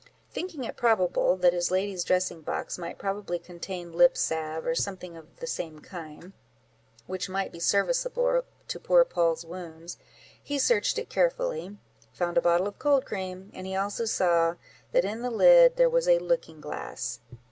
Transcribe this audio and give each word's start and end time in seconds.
Thinking 0.31 0.63
it 0.63 0.75
probable 0.77 1.37
that 1.37 1.53
his 1.53 1.69
ladies' 1.69 2.03
dressing 2.03 2.41
box 2.41 2.79
might 2.79 2.97
probably 2.97 3.37
contain 3.37 3.91
lip 3.93 4.17
salve, 4.17 4.65
or 4.65 4.73
something 4.73 5.15
of 5.15 5.39
the 5.39 5.45
same 5.45 5.77
kind, 5.79 6.33
which 7.05 7.29
might 7.29 7.51
be 7.51 7.59
serviceable 7.59 8.41
to 8.67 8.79
poor 8.79 9.05
Poll's 9.05 9.45
wounds, 9.45 9.99
he 10.41 10.57
searched 10.57 10.97
it 10.97 11.07
carefully, 11.09 11.77
found 12.13 12.35
a 12.35 12.41
bottle 12.41 12.65
of 12.67 12.79
cold 12.79 13.05
cream, 13.05 13.51
and 13.53 13.67
he 13.67 13.75
also 13.75 14.05
saw 14.05 14.55
that 14.91 15.05
in 15.05 15.21
the 15.21 15.29
lid 15.29 15.75
there 15.75 15.87
was 15.87 16.07
a 16.07 16.17
looking 16.17 16.59
glass. 16.61 17.19